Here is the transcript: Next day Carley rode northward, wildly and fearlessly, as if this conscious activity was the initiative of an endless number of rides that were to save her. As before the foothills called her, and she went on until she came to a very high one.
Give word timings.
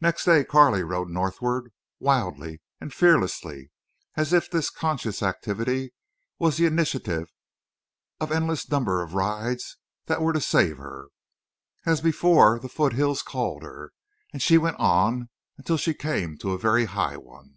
Next 0.00 0.24
day 0.24 0.44
Carley 0.44 0.84
rode 0.84 1.08
northward, 1.08 1.72
wildly 1.98 2.62
and 2.80 2.94
fearlessly, 2.94 3.72
as 4.14 4.32
if 4.32 4.48
this 4.48 4.70
conscious 4.70 5.20
activity 5.20 5.94
was 6.38 6.56
the 6.58 6.66
initiative 6.66 7.32
of 8.20 8.30
an 8.30 8.36
endless 8.36 8.70
number 8.70 9.02
of 9.02 9.14
rides 9.14 9.76
that 10.06 10.22
were 10.22 10.32
to 10.32 10.40
save 10.40 10.78
her. 10.78 11.08
As 11.84 12.00
before 12.00 12.60
the 12.60 12.68
foothills 12.68 13.20
called 13.24 13.64
her, 13.64 13.92
and 14.32 14.40
she 14.40 14.58
went 14.58 14.76
on 14.78 15.28
until 15.56 15.76
she 15.76 15.92
came 15.92 16.38
to 16.38 16.52
a 16.52 16.56
very 16.56 16.84
high 16.84 17.16
one. 17.16 17.56